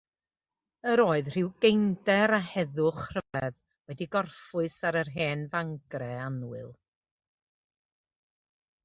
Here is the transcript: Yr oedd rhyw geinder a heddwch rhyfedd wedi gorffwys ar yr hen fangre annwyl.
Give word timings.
Yr 0.91 0.99
oedd 1.01 1.27
rhyw 1.33 1.49
geinder 1.65 2.33
a 2.37 2.39
heddwch 2.53 3.03
rhyfedd 3.17 3.59
wedi 3.91 4.07
gorffwys 4.15 4.79
ar 4.91 4.97
yr 5.03 5.13
hen 5.19 5.45
fangre 5.53 6.09
annwyl. 6.23 6.73